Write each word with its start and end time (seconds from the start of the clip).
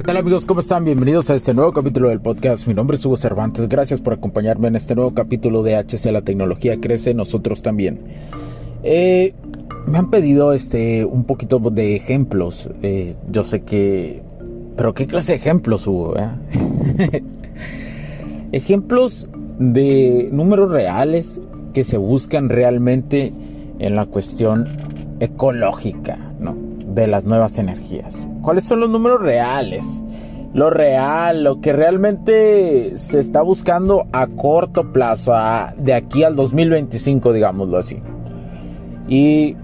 ¿Qué 0.00 0.04
tal 0.04 0.16
amigos? 0.16 0.46
¿Cómo 0.46 0.60
están? 0.60 0.86
Bienvenidos 0.86 1.28
a 1.28 1.34
este 1.34 1.52
nuevo 1.52 1.74
capítulo 1.74 2.08
del 2.08 2.22
podcast. 2.22 2.66
Mi 2.66 2.72
nombre 2.72 2.96
es 2.96 3.04
Hugo 3.04 3.18
Cervantes. 3.18 3.68
Gracias 3.68 4.00
por 4.00 4.14
acompañarme 4.14 4.68
en 4.68 4.76
este 4.76 4.94
nuevo 4.94 5.12
capítulo 5.12 5.62
de 5.62 5.76
HC 5.76 6.06
La 6.10 6.22
tecnología 6.22 6.80
crece, 6.80 7.12
nosotros 7.12 7.60
también. 7.60 8.00
Eh, 8.82 9.34
me 9.86 9.98
han 9.98 10.08
pedido 10.08 10.54
este 10.54 11.04
un 11.04 11.24
poquito 11.24 11.58
de 11.58 11.96
ejemplos. 11.96 12.70
Eh, 12.80 13.14
yo 13.30 13.44
sé 13.44 13.60
que... 13.60 14.22
Pero 14.74 14.94
¿qué 14.94 15.06
clase 15.06 15.32
de 15.32 15.36
ejemplos 15.36 15.86
hubo? 15.86 16.16
Eh? 16.16 17.22
ejemplos 18.52 19.28
de 19.58 20.30
números 20.32 20.70
reales 20.70 21.42
que 21.74 21.84
se 21.84 21.98
buscan 21.98 22.48
realmente 22.48 23.34
en 23.78 23.96
la 23.96 24.06
cuestión 24.06 24.66
ecológica, 25.20 26.16
¿no? 26.40 26.69
De 26.94 27.06
las 27.06 27.24
nuevas 27.24 27.58
energías. 27.58 28.28
¿Cuáles 28.42 28.64
son 28.64 28.80
los 28.80 28.90
números 28.90 29.20
reales? 29.20 29.84
Lo 30.52 30.68
real, 30.70 31.44
lo 31.44 31.60
que 31.60 31.72
realmente 31.72 32.98
se 32.98 33.20
está 33.20 33.42
buscando 33.42 34.06
a 34.12 34.26
corto 34.26 34.92
plazo, 34.92 35.32
de 35.76 35.94
aquí 35.94 36.24
al 36.24 36.34
2025, 36.34 37.32
digámoslo 37.32 37.78
así. 37.78 37.98
Y, 39.08 39.56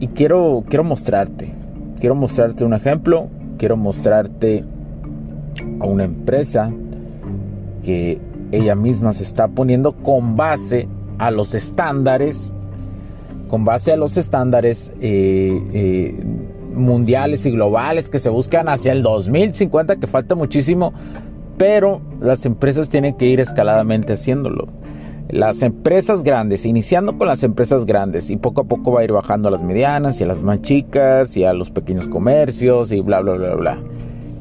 y 0.00 0.08
quiero, 0.08 0.64
quiero 0.68 0.82
mostrarte, 0.82 1.54
quiero 2.00 2.16
mostrarte 2.16 2.64
un 2.64 2.74
ejemplo, 2.74 3.28
quiero 3.56 3.76
mostrarte 3.76 4.64
a 5.80 5.86
una 5.86 6.04
empresa 6.04 6.72
que 7.84 8.20
ella 8.50 8.74
misma 8.74 9.12
se 9.12 9.24
está 9.24 9.48
poniendo 9.48 9.92
con 9.92 10.36
base 10.36 10.88
a 11.18 11.30
los 11.30 11.54
estándares, 11.54 12.54
con 13.48 13.64
base 13.64 13.92
a 13.92 13.96
los 13.96 14.16
estándares 14.16 14.92
eh, 15.00 15.60
eh, 15.72 16.14
mundiales 16.74 17.44
y 17.46 17.50
globales 17.50 18.08
que 18.08 18.18
se 18.18 18.28
buscan 18.28 18.68
hacia 18.68 18.92
el 18.92 19.02
2050, 19.02 19.96
que 19.96 20.06
falta 20.06 20.34
muchísimo, 20.34 20.92
pero 21.56 22.00
las 22.20 22.46
empresas 22.46 22.88
tienen 22.88 23.16
que 23.16 23.26
ir 23.26 23.40
escaladamente 23.40 24.12
haciéndolo. 24.12 24.68
Las 25.28 25.62
empresas 25.62 26.22
grandes, 26.22 26.64
iniciando 26.64 27.18
con 27.18 27.26
las 27.26 27.42
empresas 27.42 27.84
grandes 27.84 28.30
y 28.30 28.36
poco 28.36 28.62
a 28.62 28.64
poco 28.64 28.92
va 28.92 29.00
a 29.00 29.04
ir 29.04 29.12
bajando 29.12 29.48
a 29.48 29.50
las 29.50 29.62
medianas 29.62 30.20
y 30.20 30.24
a 30.24 30.26
las 30.26 30.42
más 30.42 30.62
chicas 30.62 31.36
y 31.36 31.44
a 31.44 31.52
los 31.52 31.70
pequeños 31.70 32.08
comercios 32.08 32.92
y 32.92 33.00
bla, 33.00 33.20
bla, 33.20 33.34
bla, 33.34 33.54
bla. 33.54 33.78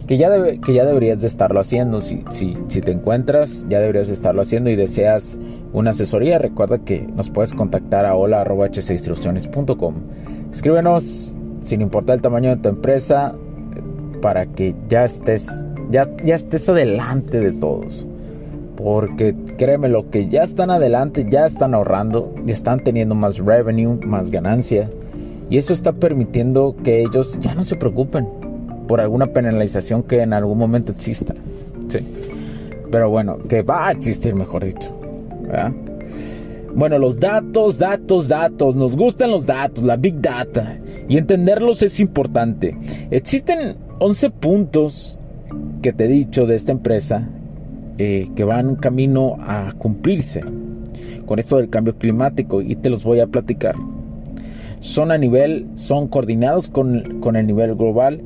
Que 0.07 0.17
ya, 0.17 0.29
que 0.59 0.73
ya 0.73 0.85
deberías 0.85 1.21
de 1.21 1.27
estarlo 1.27 1.59
haciendo. 1.59 1.99
Si, 1.99 2.23
si, 2.31 2.57
si 2.69 2.81
te 2.81 2.91
encuentras, 2.91 3.65
ya 3.69 3.79
deberías 3.79 4.07
de 4.07 4.13
estarlo 4.13 4.41
haciendo 4.41 4.69
y 4.69 4.75
deseas 4.75 5.37
una 5.73 5.91
asesoría. 5.91 6.39
Recuerda 6.39 6.79
que 6.79 7.01
nos 7.01 7.29
puedes 7.29 7.53
contactar 7.53 8.05
a 8.05 8.15
hola.hcinstrucciones.com. 8.15 9.95
Escríbenos 10.51 11.33
sin 11.63 11.81
importar 11.81 12.15
el 12.15 12.21
tamaño 12.21 12.49
de 12.51 12.61
tu 12.61 12.69
empresa, 12.69 13.35
para 14.21 14.45
que 14.45 14.73
ya 14.89 15.05
estés, 15.05 15.47
ya, 15.91 16.09
ya 16.23 16.35
estés 16.35 16.67
adelante 16.69 17.39
de 17.39 17.51
todos. 17.51 18.05
Porque 18.75 19.35
créeme, 19.57 19.89
lo 19.89 20.09
que 20.09 20.29
ya 20.29 20.43
están 20.43 20.69
adelante, 20.69 21.25
ya 21.29 21.45
están 21.45 21.73
ahorrando, 21.73 22.33
y 22.45 22.51
están 22.51 22.79
teniendo 22.79 23.15
más 23.15 23.37
revenue, 23.37 23.99
más 24.05 24.31
ganancia. 24.31 24.89
Y 25.49 25.57
eso 25.57 25.73
está 25.73 25.93
permitiendo 25.93 26.75
que 26.83 27.01
ellos 27.01 27.37
ya 27.39 27.55
no 27.55 27.63
se 27.63 27.75
preocupen 27.75 28.27
por 28.87 29.01
alguna 29.01 29.27
penalización 29.27 30.03
que 30.03 30.21
en 30.21 30.33
algún 30.33 30.57
momento 30.57 30.91
exista. 30.91 31.33
Sí. 31.89 31.99
Pero 32.91 33.09
bueno, 33.09 33.37
que 33.37 33.61
va 33.61 33.87
a 33.87 33.91
existir, 33.91 34.33
mejor 34.33 34.65
dicho. 34.65 34.91
Bueno, 36.73 36.99
los 36.99 37.19
datos, 37.19 37.79
datos, 37.79 38.27
datos. 38.27 38.75
Nos 38.75 38.95
gustan 38.95 39.31
los 39.31 39.45
datos, 39.45 39.83
la 39.83 39.97
big 39.97 40.21
data. 40.21 40.77
Y 41.07 41.17
entenderlos 41.17 41.81
es 41.81 41.99
importante. 41.99 42.77
Existen 43.11 43.77
11 43.99 44.29
puntos 44.29 45.17
que 45.81 45.93
te 45.93 46.05
he 46.05 46.07
dicho 46.07 46.45
de 46.45 46.55
esta 46.55 46.71
empresa 46.71 47.27
eh, 47.97 48.29
que 48.35 48.43
van 48.43 48.75
camino 48.75 49.37
a 49.39 49.73
cumplirse 49.77 50.41
con 51.25 51.39
esto 51.39 51.57
del 51.57 51.69
cambio 51.69 51.95
climático 51.97 52.61
y 52.61 52.75
te 52.75 52.89
los 52.89 53.03
voy 53.03 53.19
a 53.19 53.27
platicar. 53.27 53.75
Son 54.79 55.11
a 55.11 55.17
nivel, 55.17 55.67
son 55.75 56.07
coordinados 56.07 56.69
con, 56.69 57.19
con 57.19 57.35
el 57.35 57.47
nivel 57.47 57.75
global. 57.75 58.21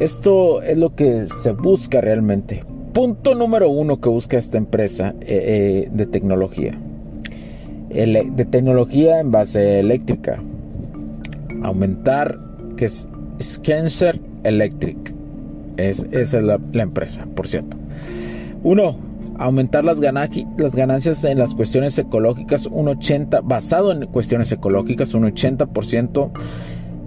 Esto 0.00 0.62
es 0.62 0.78
lo 0.78 0.94
que 0.94 1.26
se 1.28 1.52
busca 1.52 2.00
realmente. 2.00 2.64
Punto 2.92 3.34
número 3.34 3.68
uno 3.70 4.00
que 4.00 4.08
busca 4.08 4.38
esta 4.38 4.58
empresa 4.58 5.14
eh, 5.20 5.86
eh, 5.86 5.88
de 5.92 6.06
tecnología 6.06 6.76
de 7.90 8.46
tecnología 8.50 9.20
en 9.20 9.30
base 9.30 9.80
eléctrica. 9.80 10.40
Aumentar, 11.62 12.38
que 12.76 12.86
es 12.86 13.06
Scancer 13.42 14.20
Electric. 14.44 15.14
Es, 15.76 16.06
esa 16.12 16.38
es 16.38 16.44
la, 16.44 16.82
empresa, 16.82 17.26
por 17.34 17.48
cierto. 17.48 17.76
Uno, 18.62 18.96
aumentar 19.40 19.84
las, 19.84 19.98
las 20.00 20.74
ganancias 20.74 21.24
en 21.24 21.38
las 21.38 21.54
cuestiones 21.54 21.98
ecológicas, 21.98 22.66
un 22.66 22.88
80, 22.88 23.40
basado 23.40 23.90
en 23.90 24.06
cuestiones 24.06 24.52
ecológicas, 24.52 25.14
un 25.14 25.24
80% 25.24 26.30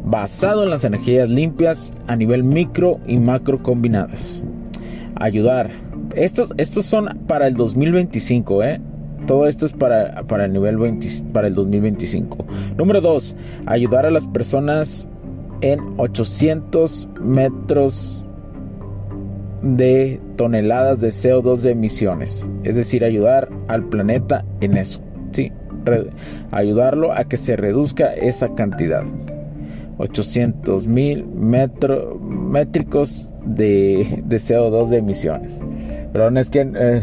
basado 0.03 0.63
en 0.63 0.71
las 0.71 0.83
energías 0.83 1.29
limpias 1.29 1.93
a 2.07 2.15
nivel 2.15 2.43
micro 2.43 2.99
y 3.05 3.17
macro 3.17 3.61
combinadas. 3.61 4.43
Ayudar. 5.15 5.71
Estos, 6.15 6.51
estos 6.57 6.85
son 6.85 7.19
para 7.27 7.47
el 7.47 7.53
2025, 7.53 8.63
¿eh? 8.63 8.81
Todo 9.27 9.47
esto 9.47 9.67
es 9.67 9.71
para, 9.71 10.23
para 10.23 10.45
el 10.45 10.53
nivel 10.53 10.77
20, 10.77 11.07
para 11.31 11.47
el 11.47 11.53
2025. 11.53 12.45
Número 12.77 12.99
2. 12.99 13.35
Ayudar 13.67 14.07
a 14.07 14.11
las 14.11 14.25
personas 14.25 15.07
en 15.61 15.79
800 15.97 17.07
metros 17.21 18.22
de 19.63 20.19
toneladas 20.35 21.01
de 21.01 21.09
CO2 21.09 21.61
de 21.61 21.71
emisiones. 21.71 22.47
Es 22.63 22.75
decir, 22.75 23.03
ayudar 23.03 23.49
al 23.67 23.85
planeta 23.85 24.45
en 24.61 24.77
eso. 24.77 25.01
Sí, 25.31 25.51
ayudarlo 26.51 27.13
a 27.13 27.23
que 27.23 27.37
se 27.37 27.55
reduzca 27.55 28.13
esa 28.13 28.53
cantidad. 28.53 29.03
800 29.97 30.87
mil 30.87 31.25
métricos 31.25 33.29
de, 33.45 34.21
de, 34.25 34.37
CO2 34.37 34.89
de 34.89 34.97
emisiones. 34.97 35.59
Pero 36.11 36.29
es 36.37 36.49
que 36.49 36.69
eh, 36.75 37.01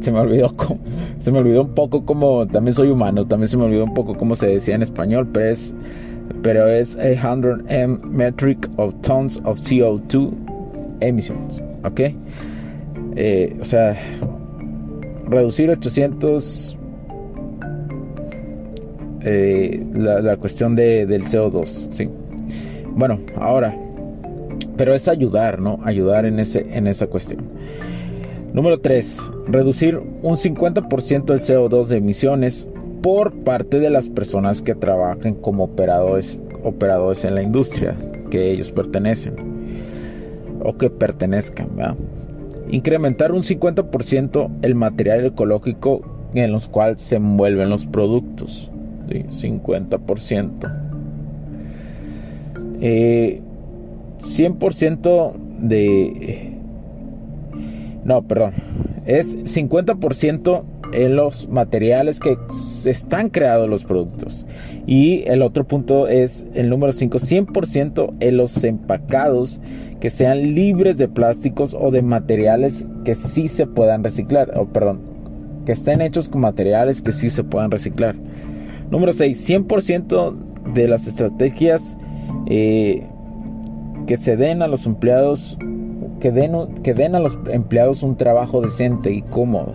se 0.00 0.12
me 0.12 0.20
olvidó 0.20 0.54
se 1.20 1.32
me 1.32 1.38
olvidó 1.38 1.62
un 1.62 1.74
poco 1.74 2.04
como 2.04 2.46
también 2.46 2.74
soy 2.74 2.90
humano, 2.90 3.26
también 3.26 3.48
se 3.48 3.56
me 3.56 3.64
olvidó 3.64 3.84
un 3.84 3.94
poco 3.94 4.16
cómo 4.16 4.36
se 4.36 4.46
decía 4.46 4.74
en 4.74 4.82
español, 4.82 5.28
pero 5.32 5.50
es 5.50 5.74
pero 6.42 6.68
es 6.68 6.96
100 6.96 7.64
m 7.68 7.98
metric 8.04 8.70
of 8.76 8.94
tons 9.02 9.40
of 9.44 9.60
CO2 9.60 10.32
emissions, 11.00 11.62
¿ok? 11.84 12.00
Eh, 13.16 13.56
o 13.60 13.64
sea, 13.64 13.96
reducir 15.26 15.70
800 15.70 16.76
eh, 19.22 19.84
la, 19.94 20.36
cuestión 20.36 20.74
de, 20.74 21.06
del 21.06 21.24
CO2, 21.24 21.92
¿sí? 21.92 22.08
Bueno, 22.92 23.20
ahora, 23.36 23.76
pero 24.76 24.94
es 24.94 25.08
ayudar, 25.08 25.60
¿no? 25.60 25.78
Ayudar 25.84 26.24
en, 26.24 26.40
ese, 26.40 26.66
en 26.76 26.86
esa 26.86 27.06
cuestión. 27.06 27.40
Número 28.52 28.80
3. 28.80 29.18
Reducir 29.46 29.98
un 29.98 30.36
50% 30.36 31.24
del 31.24 31.40
CO2 31.40 31.86
de 31.86 31.98
emisiones 31.98 32.68
por 33.02 33.32
parte 33.44 33.78
de 33.78 33.90
las 33.90 34.08
personas 34.08 34.62
que 34.62 34.74
trabajen 34.74 35.34
como 35.34 35.64
operadores, 35.64 36.40
operadores 36.64 37.24
en 37.24 37.34
la 37.34 37.42
industria 37.42 37.96
que 38.30 38.50
ellos 38.50 38.70
pertenecen 38.70 39.49
o 40.62 40.76
que 40.76 40.90
pertenezcan. 40.90 41.68
Incrementar 42.70 43.32
un 43.32 43.42
50% 43.42 44.50
el 44.62 44.74
material 44.74 45.24
ecológico 45.24 46.02
en 46.34 46.52
los 46.52 46.68
cuales 46.68 47.00
se 47.02 47.16
envuelven 47.16 47.70
los 47.70 47.86
productos. 47.86 48.70
50%. 49.08 50.72
100% 52.80 55.10
eh, 55.12 55.32
de 55.60 56.50
no, 58.04 58.22
perdón. 58.22 58.54
Es 59.06 59.36
50% 59.36 60.62
en 60.92 61.16
los 61.16 61.48
materiales 61.48 62.20
que 62.20 62.36
están 62.84 63.28
creados 63.28 63.68
los 63.68 63.84
productos. 63.84 64.46
Y 64.90 65.22
el 65.28 65.42
otro 65.42 65.68
punto 65.68 66.08
es 66.08 66.44
el 66.52 66.68
número 66.68 66.90
5, 66.90 67.20
100% 67.20 68.12
en 68.18 68.36
los 68.36 68.64
empacados 68.64 69.60
que 70.00 70.10
sean 70.10 70.52
libres 70.56 70.98
de 70.98 71.06
plásticos 71.06 71.76
o 71.78 71.92
de 71.92 72.02
materiales 72.02 72.88
que 73.04 73.14
sí 73.14 73.46
se 73.46 73.68
puedan 73.68 74.02
reciclar. 74.02 74.58
O 74.58 74.66
perdón, 74.66 75.02
que 75.64 75.70
estén 75.70 76.00
hechos 76.00 76.28
con 76.28 76.40
materiales 76.40 77.02
que 77.02 77.12
sí 77.12 77.30
se 77.30 77.44
puedan 77.44 77.70
reciclar. 77.70 78.16
Número 78.90 79.12
6. 79.12 79.48
100% 79.48 80.34
de 80.74 80.88
las 80.88 81.06
estrategias 81.06 81.96
eh, 82.46 83.06
que 84.08 84.16
se 84.16 84.36
den 84.36 84.60
a 84.60 84.66
los 84.66 84.86
empleados, 84.86 85.56
que 86.18 86.32
den, 86.32 86.82
que 86.82 86.94
den 86.94 87.14
a 87.14 87.20
los 87.20 87.38
empleados 87.48 88.02
un 88.02 88.16
trabajo 88.16 88.60
decente 88.60 89.12
y 89.12 89.22
cómodo. 89.22 89.72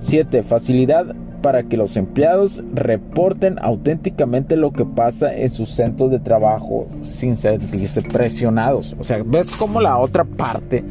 7. 0.00 0.42
Facilidad 0.42 1.14
para 1.42 1.64
que 1.64 1.76
los 1.76 1.96
empleados 1.96 2.62
reporten 2.72 3.58
auténticamente 3.60 4.56
lo 4.56 4.72
que 4.72 4.84
pasa 4.84 5.36
en 5.36 5.50
sus 5.50 5.70
centros 5.70 6.10
de 6.10 6.20
trabajo 6.20 6.86
sin 7.02 7.36
sentirse 7.36 8.00
presionados. 8.00 8.96
O 8.98 9.04
sea, 9.04 9.22
ves 9.24 9.50
cómo 9.50 9.80
la 9.80 9.98
otra 9.98 10.24
parte, 10.24 10.84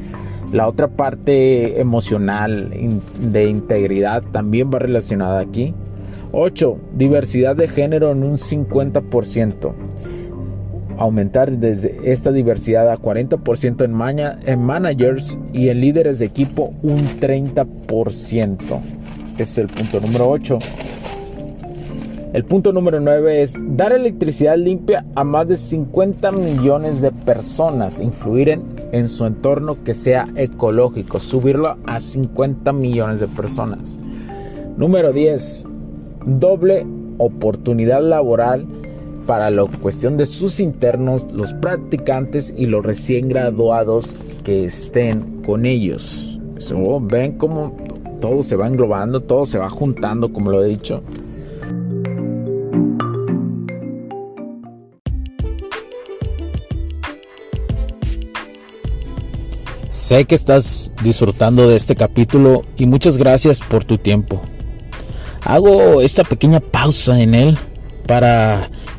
la 0.51 0.67
otra 0.67 0.89
parte 0.89 1.79
emocional 1.79 2.69
de 3.19 3.45
integridad 3.45 4.21
también 4.31 4.69
va 4.71 4.79
relacionada 4.79 5.39
aquí. 5.39 5.73
8. 6.33 6.77
Diversidad 6.95 7.55
de 7.55 7.67
género 7.67 8.11
en 8.11 8.23
un 8.23 8.37
50%. 8.37 9.73
Aumentar 10.97 11.51
desde 11.51 12.11
esta 12.11 12.31
diversidad 12.31 12.91
a 12.91 12.97
40% 12.97 13.83
en, 13.83 14.49
en 14.49 14.63
managers 14.63 15.37
y 15.51 15.69
en 15.69 15.81
líderes 15.81 16.19
de 16.19 16.25
equipo 16.25 16.73
un 16.83 16.99
30% 17.19 19.00
es 19.37 19.57
el 19.57 19.67
punto 19.67 19.99
número 19.99 20.29
8. 20.29 20.59
El 22.33 22.45
punto 22.45 22.71
número 22.71 23.01
9 23.01 23.41
es 23.41 23.53
dar 23.75 23.91
electricidad 23.91 24.57
limpia 24.57 25.05
a 25.15 25.23
más 25.25 25.49
de 25.49 25.57
50 25.57 26.31
millones 26.31 27.01
de 27.01 27.11
personas, 27.11 27.99
influir 27.99 28.49
en, 28.49 28.63
en, 28.93 29.09
su 29.09 29.25
entorno 29.25 29.83
que 29.83 29.93
sea 29.93 30.29
ecológico, 30.35 31.19
subirlo 31.19 31.75
a 31.85 31.99
50 31.99 32.71
millones 32.71 33.19
de 33.19 33.27
personas. 33.27 33.97
Número 34.77 35.11
10, 35.11 35.65
doble 36.25 36.85
oportunidad 37.17 38.01
laboral 38.01 38.65
para 39.27 39.51
la 39.51 39.65
cuestión 39.65 40.17
de 40.17 40.25
sus 40.25 40.59
internos, 40.59 41.25
los 41.31 41.53
practicantes 41.53 42.53
y 42.55 42.65
los 42.65 42.85
recién 42.85 43.29
graduados 43.29 44.15
que 44.43 44.65
estén 44.65 45.41
con 45.43 45.65
ellos. 45.65 46.39
ven 47.01 47.37
cómo 47.37 47.75
todo 48.21 48.43
se 48.43 48.55
va 48.55 48.67
englobando, 48.67 49.19
todo 49.19 49.45
se 49.45 49.57
va 49.57 49.69
juntando, 49.69 50.31
como 50.31 50.51
lo 50.51 50.63
he 50.63 50.67
dicho. 50.69 51.03
Sé 59.89 60.23
que 60.23 60.35
estás 60.35 60.93
disfrutando 61.03 61.67
de 61.67 61.75
este 61.75 61.97
capítulo 61.97 62.61
y 62.77 62.85
muchas 62.85 63.17
gracias 63.17 63.59
por 63.59 63.83
tu 63.83 63.97
tiempo. 63.97 64.41
Hago 65.43 65.99
esta 65.99 66.23
pequeña 66.23 66.61
pausa 66.61 67.19
en 67.19 67.35
él 67.35 67.57
para 68.07 68.69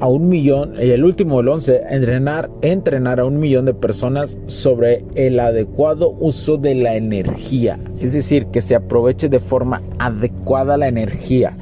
a 0.00 0.08
un 0.08 0.28
millón, 0.28 0.74
y 0.78 0.90
el 0.90 1.04
último 1.04 1.38
del 1.38 1.48
11, 1.48 1.82
entrenar, 1.90 2.50
entrenar 2.62 3.20
a 3.20 3.24
un 3.24 3.38
millón 3.38 3.64
de 3.64 3.74
personas 3.74 4.36
sobre 4.46 5.04
el 5.14 5.38
adecuado 5.40 6.14
uso 6.18 6.56
de 6.56 6.74
la 6.74 6.96
energía. 6.96 7.78
Es 8.00 8.12
decir, 8.12 8.46
que 8.46 8.60
se 8.60 8.74
aproveche 8.74 9.28
de 9.28 9.40
forma 9.40 9.82
adecuada 9.98 10.76
la 10.76 10.88
energía. 10.88 11.54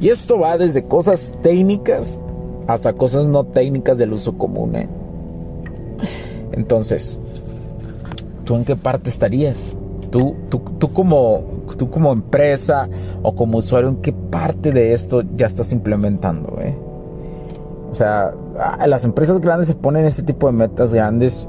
Y 0.00 0.10
esto 0.10 0.38
va 0.38 0.58
desde 0.58 0.84
cosas 0.84 1.34
técnicas 1.42 2.18
hasta 2.68 2.92
cosas 2.92 3.26
no 3.26 3.44
técnicas 3.44 3.98
del 3.98 4.12
uso 4.12 4.36
común. 4.36 4.76
¿eh? 4.76 4.88
Entonces, 6.52 7.18
¿tú 8.44 8.54
en 8.54 8.64
qué 8.64 8.76
parte 8.76 9.08
estarías? 9.08 9.74
Tú, 10.10 10.36
tú, 10.50 10.60
tú, 10.78 10.92
como, 10.92 11.42
tú 11.78 11.90
como 11.90 12.12
empresa 12.12 12.88
o 13.22 13.34
como 13.34 13.58
usuario, 13.58 13.88
¿en 13.88 13.96
qué 13.96 14.12
parte 14.12 14.70
de 14.70 14.92
esto 14.92 15.22
ya 15.36 15.46
estás 15.46 15.72
implementando? 15.72 16.58
Eh? 16.60 16.74
O 17.90 17.94
sea, 17.94 18.32
las 18.86 19.04
empresas 19.04 19.40
grandes 19.40 19.68
se 19.68 19.74
ponen 19.74 20.04
este 20.04 20.22
tipo 20.22 20.46
de 20.46 20.52
metas 20.52 20.92
grandes, 20.92 21.48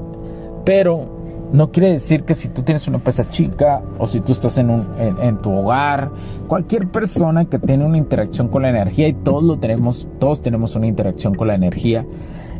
pero 0.64 1.20
no 1.52 1.72
quiere 1.72 1.92
decir 1.92 2.22
que 2.22 2.34
si 2.34 2.48
tú 2.48 2.62
tienes 2.62 2.86
una 2.86 2.98
empresa 2.98 3.28
chica 3.28 3.82
o 3.98 4.06
si 4.06 4.20
tú 4.20 4.32
estás 4.32 4.56
en, 4.58 4.70
un, 4.70 4.86
en, 4.98 5.38
tu 5.38 5.52
hogar, 5.52 6.10
cualquier 6.46 6.88
persona 6.88 7.44
que 7.44 7.58
tiene 7.58 7.84
una 7.84 7.98
interacción 7.98 8.48
con 8.48 8.62
la 8.62 8.70
energía 8.70 9.08
y 9.08 9.14
todos 9.14 9.42
lo 9.42 9.58
tenemos, 9.58 10.06
todos 10.18 10.42
tenemos 10.42 10.76
una 10.76 10.86
interacción 10.86 11.34
con 11.34 11.48
la 11.48 11.54
energía 11.54 12.06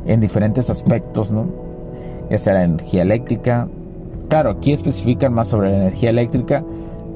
en 0.06 0.20
diferentes 0.20 0.70
aspectos, 0.70 1.30
¿no? 1.30 1.46
Ya 2.30 2.38
sea 2.38 2.54
la 2.54 2.64
energía 2.64 3.02
eléctrica. 3.02 3.68
Claro, 4.28 4.50
aquí 4.50 4.72
especifican 4.72 5.32
más 5.32 5.48
sobre 5.48 5.70
la 5.70 5.76
energía 5.76 6.10
eléctrica, 6.10 6.64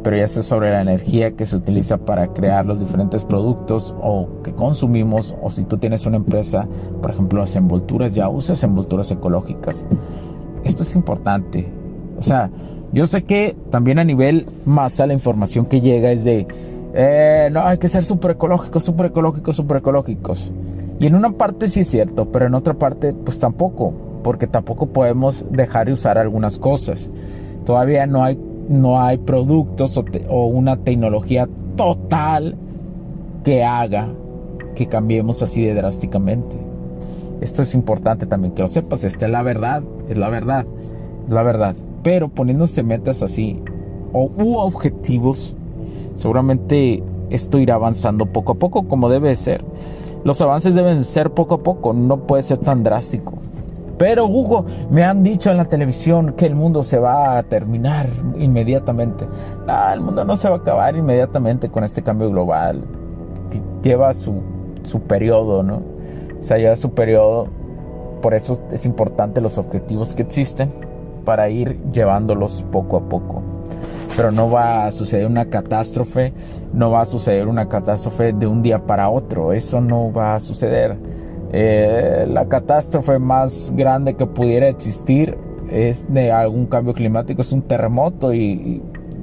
pero 0.05 0.19
ya 0.19 0.29
sea 0.29 0.43
sobre 0.43 0.71
la 0.71 0.83
energía 0.83 1.33
que 1.33 1.47
se 1.47 1.56
utiliza 1.56 1.97
para 1.97 2.29
crear 2.29 2.67
los 2.67 2.79
diferentes 2.79 3.25
productos 3.25 3.95
o 4.01 4.43
que 4.45 4.53
consumimos, 4.53 5.35
o 5.43 5.51
si 5.51 5.65
tú 5.65 5.79
tienes 5.79 6.05
una 6.05 6.19
empresa, 6.19 6.69
por 7.01 7.11
ejemplo, 7.11 7.41
las 7.41 7.56
envolturas, 7.56 8.12
ya 8.12 8.29
usas 8.29 8.62
envolturas 8.62 9.11
ecológicas. 9.11 9.87
Esto 10.62 10.83
es 10.83 10.95
importante. 10.95 11.67
O 12.19 12.23
sea, 12.23 12.51
yo 12.93 13.06
sé 13.06 13.25
que 13.25 13.56
también 13.70 13.99
a 13.99 14.05
nivel 14.05 14.46
masa 14.67 15.06
la 15.06 15.15
información 15.15 15.65
que 15.65 15.81
llega 15.81 16.13
es 16.13 16.23
de, 16.23 16.46
eh, 16.93 17.49
no, 17.51 17.61
hay 17.63 17.79
que 17.79 17.89
ser 17.89 18.05
súper 18.05 18.32
ecológicos, 18.32 18.84
súper 18.84 19.06
ecológicos, 19.06 19.56
súper 19.56 19.79
ecológicos. 19.79 20.53
Y 21.01 21.06
en 21.06 21.15
una 21.15 21.32
parte 21.32 21.67
sí 21.69 21.81
es 21.81 21.89
cierto, 21.89 22.31
pero 22.31 22.46
en 22.46 22.55
otra 22.55 22.75
parte 22.75 23.15
pues 23.15 23.41
tampoco, 23.41 23.94
porque 24.23 24.46
tampoco 24.46 24.87
podemos 24.87 25.46
dejar 25.51 25.87
de 25.87 25.94
usar 25.94 26.19
algunas 26.19 26.58
cosas. 26.58 27.11
Todavía 27.65 28.06
no 28.06 28.23
hay 28.23 28.39
no 28.69 29.01
hay 29.01 29.19
productos 29.19 30.01
o, 30.29 30.47
una 30.47 30.77
tecnología 30.79 31.49
total 31.77 32.56
que 33.44 33.65
haga 33.65 34.09
que 34.75 34.87
cambiemos 34.87 35.43
así 35.43 35.65
de 35.65 35.75
drásticamente. 35.75 36.56
Esto 37.41 37.63
es 37.63 37.75
importante 37.75 38.27
también 38.27 38.55
que 38.55 38.63
lo 38.63 38.69
sepas. 38.69 39.05
Esta 39.05 39.27
es 39.27 39.33
la 39.33 39.43
verdad, 39.43 39.83
es 40.09 40.17
la 40.17 40.29
verdad, 40.29 40.67
es 41.27 41.33
la 41.33 41.43
verdad. 41.43 41.77
Pero 42.03 42.29
poniéndose 42.29 42.83
metas 42.83 43.23
así 43.23 43.61
o 44.13 44.31
u 44.37 44.56
objetivos, 44.56 45.55
seguramente 46.17 47.03
esto 47.31 47.59
irá 47.59 47.75
avanzando 47.75 48.27
poco 48.27 48.53
a 48.53 48.55
poco 48.56 48.89
como 48.89 49.09
debe 49.09 49.35
ser. 49.37 49.65
Los 50.25 50.41
avances 50.41 50.75
deben 50.75 51.05
ser 51.05 51.31
poco 51.31 51.56
a 51.56 51.63
poco, 51.63 51.93
no 51.93 52.21
puede 52.21 52.43
ser 52.43 52.59
tan 52.59 52.83
drástico. 52.83 53.35
Pero 53.98 54.27
Hugo, 54.27 54.65
me 54.91 55.05
han 55.05 55.22
dicho 55.22 55.51
en 55.51 55.56
la 55.56 55.67
televisión 55.67 56.34
que 56.36 56.46
el 56.46 56.55
mundo 56.55 56.82
se 56.82 56.98
va 56.98 57.39
a 57.39 57.43
terminar 57.44 58.08
inmediatamente. 58.36 59.27
No, 59.67 59.93
el 59.93 60.01
mundo 60.01 60.24
no 60.24 60.36
se 60.36 60.48
va 60.48 60.56
a 60.56 60.58
acabar 60.58 60.96
inmediatamente 60.96 61.69
con 61.69 61.84
este 61.84 62.03
cambio 62.03 62.31
global. 62.31 62.82
Lleva 63.82 64.13
su, 64.15 64.43
su 64.82 65.01
periodo, 65.03 65.63
¿no? 65.63 65.82
O 66.41 66.44
sea, 66.44 66.58
lleva 66.58 66.77
su 66.77 66.91
periodo. 66.91 67.46
Por 68.20 68.34
eso 68.34 68.60
es 68.72 68.84
importante 68.84 69.41
los 69.41 69.58
objetivos 69.58 70.15
que 70.15 70.22
existen 70.22 70.72
para 71.24 71.48
ir 71.48 71.79
llevándolos 71.93 72.65
poco 72.72 72.96
a 72.96 73.08
poco. 73.08 73.43
Pero 74.17 74.31
no 74.31 74.51
va 74.51 74.86
a 74.86 74.93
suceder 74.93 75.27
una 75.27 75.46
catástrofe, 75.46 76.32
no 76.72 76.91
va 76.91 77.03
a 77.03 77.06
suceder 77.06 77.48
una 77.48 77.69
catástrofe 77.69 78.32
de 78.32 78.46
un 78.46 78.63
día 78.63 78.86
para 78.86 79.08
otro. 79.08 79.53
Eso 79.53 79.81
no 79.81 80.13
va 80.13 80.34
a 80.34 80.41
suceder 80.41 80.96
eh, 81.56 82.27
la 82.29 82.49
catástrofe 82.49 83.20
más 83.20 83.73
grande 83.77 84.15
que 84.15 84.27
pudiera 84.27 84.67
existir 84.67 85.39
es 85.70 86.13
de 86.13 86.32
algún 86.32 86.67
cambio 86.67 86.94
climático, 86.94 87.43
es 87.43 87.53
un 87.53 87.63
terremoto 87.63 88.34
y, 88.34 88.82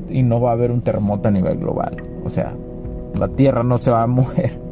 no 0.09 0.39
va 0.39 0.51
a 0.51 0.53
haber 0.53 0.71
un 0.71 0.79
terremoto 0.81 1.27
a 1.27 1.31
nivel 1.31 1.57
global. 1.57 1.97
O 2.23 2.29
sea, 2.29 2.53
la 3.19 3.27
Tierra 3.27 3.63
no 3.63 3.77
se 3.77 3.91
va 3.91 4.03
a 4.03 4.07
mover. 4.07 4.59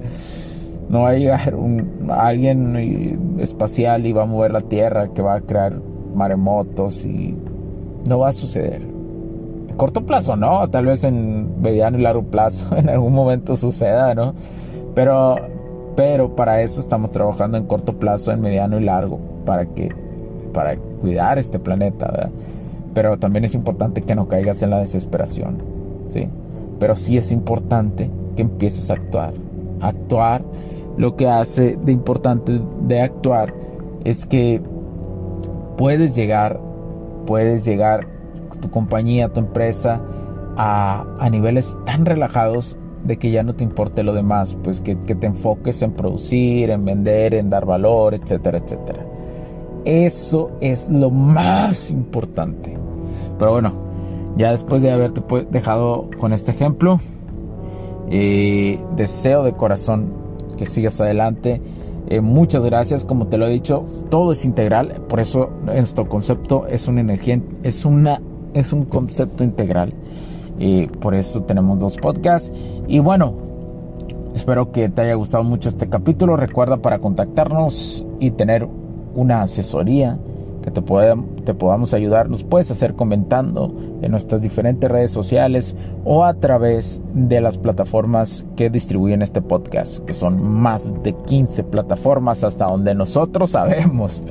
No 0.90 1.02
va 1.02 1.10
a 1.10 1.14
llegar 1.14 1.54
un, 1.54 2.08
alguien 2.10 3.38
espacial 3.40 4.08
y 4.08 4.12
va 4.12 4.24
a 4.24 4.26
mover 4.26 4.52
la 4.52 4.62
Tierra 4.62 5.10
que 5.10 5.22
va 5.22 5.36
a 5.36 5.42
crear 5.42 5.80
maremotos 6.16 7.06
y 7.06 7.38
no 8.08 8.18
va 8.18 8.30
a 8.30 8.32
suceder. 8.32 8.82
corto 9.78 10.04
plazo 10.04 10.36
no, 10.36 10.68
tal 10.70 10.88
vez 10.88 11.04
en 11.04 11.62
mediano 11.62 12.00
y 12.00 12.02
largo 12.02 12.24
plazo 12.24 12.76
en 12.76 12.90
algún 12.90 13.14
momento 13.14 13.56
suceda, 13.56 14.16
¿no? 14.16 14.34
Pero, 14.96 15.36
pero 15.96 16.36
para 16.36 16.62
eso 16.62 16.82
estamos 16.82 17.12
trabajando 17.12 17.58
en 17.58 17.66
corto 17.66 17.94
plazo, 17.94 18.32
en 18.32 18.42
mediano 18.42 18.80
y 18.80 18.84
largo, 18.84 19.20
para 19.46 19.66
que, 19.66 19.90
para 20.54 20.76
cuidar 20.78 21.38
este 21.38 21.60
planeta. 21.60 22.30
Pero 22.94 23.18
también 23.18 23.46
es 23.46 23.56
importante 23.56 24.02
que 24.02 24.16
no 24.16 24.28
caigas 24.28 24.62
en 24.62 24.72
la 24.72 24.80
desesperación, 24.80 25.58
¿sí? 26.10 26.28
Pero 26.80 26.96
sí 26.96 27.18
es 27.18 27.32
importante 27.32 28.10
que 28.36 28.42
empieces 28.42 28.90
a 28.90 28.96
actuar. 28.96 29.34
Actuar, 29.82 30.42
lo 30.98 31.16
que 31.16 31.28
hace 31.28 31.78
de 31.84 31.92
importante 31.92 32.60
de 32.88 33.02
actuar 33.02 33.54
es 34.04 34.26
que 34.26 34.62
puedes 35.78 36.16
llegar, 36.16 36.60
puedes 37.26 37.66
llegar 37.66 38.08
tu 38.62 38.70
compañía, 38.70 39.30
tu 39.30 39.40
empresa 39.40 40.02
a, 40.58 41.06
a 41.20 41.30
niveles 41.30 41.78
tan 41.86 42.06
relajados 42.06 42.76
de 43.04 43.18
que 43.18 43.32
ya 43.32 43.44
no 43.44 43.56
te 43.56 43.64
importe 43.64 44.04
lo 44.04 44.14
demás, 44.14 44.58
pues 44.64 44.82
que, 44.82 44.98
que, 45.04 45.16
te 45.16 45.28
enfoques 45.28 45.82
en 45.82 45.92
producir, 45.92 46.70
en 46.70 46.86
vender, 46.86 47.34
en 47.34 47.50
dar 47.50 47.66
valor, 47.66 48.14
etcétera, 48.14 48.58
etcétera. 48.60 49.06
Eso 49.86 50.52
es 50.60 50.90
lo 50.90 51.10
más 51.10 51.90
importante. 51.90 52.78
Pero 53.38 53.52
bueno, 53.52 53.74
ya 54.38 54.52
después 54.52 54.82
de 54.82 54.92
haberte 54.92 55.22
dejado 55.50 56.10
con 56.20 56.34
este 56.34 56.52
ejemplo, 56.52 57.00
eh, 58.10 58.80
deseo 58.96 59.44
de 59.44 59.54
corazón 59.54 60.14
que 60.58 60.66
sigas 60.66 61.00
adelante. 61.00 61.62
Eh, 62.08 62.22
muchas 62.22 62.64
gracias, 62.64 63.06
como 63.06 63.28
te 63.28 63.38
lo 63.38 63.48
he 63.48 63.52
dicho, 63.52 63.86
todo 64.10 64.32
es 64.32 64.44
integral, 64.46 64.94
por 65.08 65.20
eso 65.20 65.50
nuestro 65.64 66.10
concepto 66.10 66.66
es 66.66 66.88
una 66.88 67.02
es 68.54 68.74
un 68.74 68.86
concepto 68.86 69.44
integral. 69.44 69.94
Y 70.60 70.88
por 70.88 71.16
eso 71.16 71.42
tenemos 71.44 71.80
dos 71.80 71.98
podcasts. 71.98 72.52
Y 72.88 73.00
bueno, 73.00 73.34
espero 74.36 74.72
que 74.72 74.90
te 74.90 75.02
haya 75.02 75.16
gustado 75.16 75.44
mucho 75.44 75.70
este 75.70 75.90
capítulo. 75.90 76.36
Recuerda 76.36 76.78
para 76.78 77.00
contactarnos 77.00 78.06
y 78.20 78.32
tener 78.32 78.68
una 79.16 79.42
asesoría 79.42 80.18
que 80.62 80.72
te, 80.72 80.82
te 81.46 81.54
podamos 81.54 81.94
ayudar, 81.94 82.30
nos 82.30 82.44
puedes 82.44 82.70
hacer 82.72 82.94
comentando 82.94 83.74
en 84.02 84.12
nuestras 84.12 84.42
diferentes 84.42 84.90
redes 84.90 85.12
sociales 85.12 85.76
o 86.06 86.24
a 86.26 86.34
través 86.34 87.02
de 87.14 87.42
las 87.42 87.58
plataformas 87.58 88.46
que 88.56 88.70
distribuyen 88.70 89.22
este 89.22 89.42
podcast, 89.42 90.04
que 90.06 90.14
son 90.14 90.42
más 90.42 90.92
de 91.04 91.14
15 91.14 91.64
plataformas 91.64 92.44
hasta 92.44 92.66
donde 92.66 92.94
nosotros 92.94 93.52
sabemos. 93.52 94.24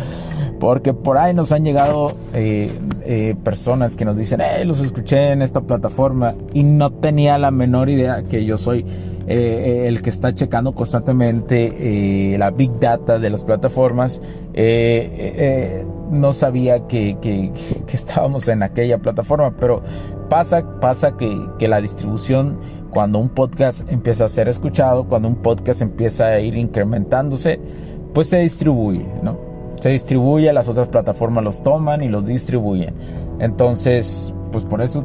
Porque 0.58 0.92
por 0.92 1.18
ahí 1.18 1.34
nos 1.34 1.52
han 1.52 1.64
llegado 1.64 2.16
eh, 2.34 2.70
eh, 3.04 3.34
personas 3.44 3.94
que 3.94 4.04
nos 4.04 4.16
dicen, 4.16 4.40
hey, 4.42 4.64
los 4.64 4.80
escuché 4.80 5.32
en 5.32 5.42
esta 5.42 5.60
plataforma 5.60 6.34
y 6.52 6.64
no 6.64 6.90
tenía 6.90 7.38
la 7.38 7.50
menor 7.50 7.88
idea 7.88 8.24
que 8.24 8.44
yo 8.44 8.58
soy 8.58 8.84
eh, 9.28 9.84
el 9.86 10.02
que 10.02 10.10
está 10.10 10.34
checando 10.34 10.72
constantemente 10.72 12.36
la 12.38 12.50
big 12.50 12.80
data 12.80 13.18
de 13.18 13.30
las 13.30 13.44
plataformas. 13.44 14.20
no 16.10 16.32
sabía 16.32 16.86
que, 16.88 17.16
que, 17.20 17.52
estábamos 17.92 18.48
en 18.48 18.62
aquella 18.62 18.98
plataforma, 18.98 19.52
pero 19.60 19.82
pasa, 20.28 20.80
pasa 20.80 21.16
que, 21.16 21.30
que 21.58 21.68
la 21.68 21.80
distribución, 21.80 22.58
cuando 22.90 23.18
un 23.18 23.28
podcast 23.28 23.88
empieza 23.92 24.24
a 24.24 24.28
ser 24.28 24.48
escuchado, 24.48 25.04
cuando 25.04 25.28
un 25.28 25.36
podcast 25.36 25.82
empieza 25.82 26.26
a 26.26 26.40
ir 26.40 26.56
incrementándose, 26.56 27.60
pues 28.12 28.28
se 28.28 28.38
distribuye, 28.38 29.06
¿no? 29.22 29.47
Se 29.80 29.90
distribuye, 29.90 30.52
las 30.52 30.68
otras 30.68 30.88
plataformas 30.88 31.44
los 31.44 31.62
toman 31.62 32.02
y 32.02 32.08
los 32.08 32.26
distribuyen. 32.26 32.94
Entonces, 33.38 34.34
pues 34.52 34.64
por 34.64 34.82
eso, 34.82 35.04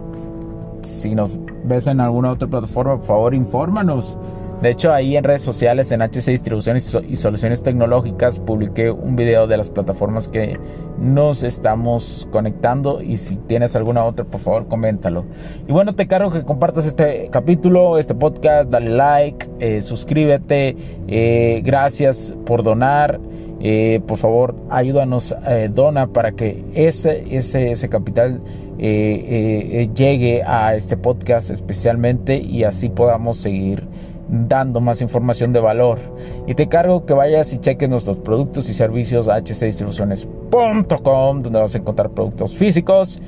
si 0.83 1.15
nos 1.15 1.37
ves 1.65 1.87
en 1.87 1.99
alguna 1.99 2.31
otra 2.31 2.47
plataforma, 2.47 2.97
por 2.97 3.05
favor, 3.05 3.33
infórmanos. 3.33 4.17
De 4.61 4.69
hecho, 4.69 4.93
ahí 4.93 5.17
en 5.17 5.25
redes 5.25 5.41
sociales, 5.41 5.91
en 5.91 6.01
HC 6.01 6.31
Distribuciones 6.31 6.97
y 7.09 7.17
Soluciones 7.17 7.61
Tecnológicas, 7.63 8.39
publiqué 8.39 8.91
un 8.91 9.17
video 9.17 9.45
de 9.45 9.57
las 9.57 9.69
plataformas 9.69 10.29
que 10.29 10.57
nos 11.01 11.43
estamos 11.43 12.29
conectando. 12.31 13.01
Y 13.01 13.17
si 13.17 13.35
tienes 13.35 13.75
alguna 13.75 14.05
otra, 14.05 14.23
por 14.23 14.39
favor, 14.39 14.67
coméntalo. 14.69 15.25
Y 15.67 15.73
bueno, 15.73 15.95
te 15.95 16.07
cargo 16.07 16.31
que 16.31 16.43
compartas 16.43 16.85
este 16.85 17.27
capítulo, 17.29 17.97
este 17.97 18.15
podcast, 18.15 18.69
dale 18.69 18.91
like, 18.91 19.49
eh, 19.59 19.81
suscríbete. 19.81 20.77
Eh, 21.09 21.61
gracias 21.65 22.33
por 22.45 22.63
donar. 22.63 23.19
Eh, 23.65 24.01
por 24.05 24.17
favor, 24.17 24.55
ayúdanos, 24.69 25.33
eh, 25.47 25.69
dona 25.73 26.07
para 26.07 26.33
que 26.33 26.65
ese, 26.73 27.23
ese, 27.33 27.71
ese 27.71 27.87
capital 27.87 28.41
eh, 28.77 29.89
llegue 29.95 30.43
a 30.43 30.75
este 30.75 30.97
podcast 30.97 31.49
especialmente 31.49 32.37
y 32.37 32.65
así 32.65 32.89
podamos 32.89 33.37
seguir 33.37 33.87
dando 34.27 34.81
más 34.81 35.01
información 35.01 35.53
de 35.53 35.61
valor. 35.61 35.99
Y 36.45 36.55
te 36.55 36.67
cargo 36.67 37.05
que 37.05 37.13
vayas 37.13 37.53
y 37.53 37.59
cheques 37.59 37.89
nuestros 37.89 38.17
productos 38.17 38.69
y 38.69 38.73
servicios 38.73 39.29
a 39.29 39.39
hcdistribuciones.com, 39.39 41.41
donde 41.41 41.59
vas 41.59 41.73
a 41.73 41.77
encontrar 41.77 42.09
productos 42.09 42.53
físicos 42.53 43.21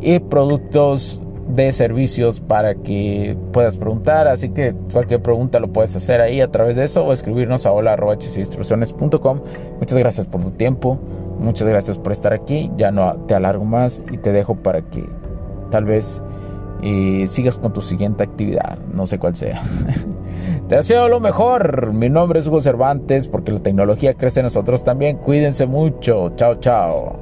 y 0.00 0.18
productos 0.18 1.20
de 1.54 1.72
servicios 1.72 2.40
para 2.40 2.74
que 2.74 3.36
puedas 3.52 3.76
preguntar. 3.76 4.28
Así 4.28 4.50
que 4.50 4.74
cualquier 4.92 5.22
pregunta 5.22 5.60
lo 5.60 5.68
puedes 5.72 5.94
hacer 5.96 6.20
ahí 6.20 6.40
a 6.40 6.50
través 6.50 6.76
de 6.76 6.84
eso 6.84 7.04
o 7.04 7.12
escribirnos 7.12 7.66
a 7.66 7.72
hola.hcinstrucciones.com. 7.72 9.40
Muchas 9.78 9.98
gracias 9.98 10.26
por 10.26 10.42
tu 10.42 10.50
tiempo. 10.50 10.98
Muchas 11.38 11.68
gracias 11.68 11.98
por 11.98 12.12
estar 12.12 12.32
aquí. 12.32 12.70
Ya 12.76 12.90
no 12.90 13.14
te 13.26 13.34
alargo 13.34 13.64
más 13.64 14.02
y 14.10 14.18
te 14.18 14.32
dejo 14.32 14.54
para 14.56 14.82
que 14.82 15.04
tal 15.70 15.84
vez 15.84 16.22
eh, 16.82 17.26
sigas 17.26 17.58
con 17.58 17.72
tu 17.72 17.80
siguiente 17.80 18.24
actividad. 18.24 18.78
No 18.92 19.06
sé 19.06 19.18
cuál 19.18 19.36
sea. 19.36 19.62
te 20.68 20.76
deseo 20.76 21.08
lo 21.08 21.20
mejor. 21.20 21.92
Mi 21.92 22.08
nombre 22.08 22.40
es 22.40 22.46
Hugo 22.46 22.60
Cervantes 22.60 23.28
porque 23.28 23.52
la 23.52 23.60
tecnología 23.60 24.14
crece 24.14 24.40
en 24.40 24.44
nosotros 24.44 24.82
también. 24.84 25.18
Cuídense 25.18 25.66
mucho. 25.66 26.32
Chao, 26.36 26.56
chao. 26.56 27.21